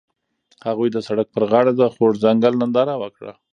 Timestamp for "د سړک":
0.93-1.27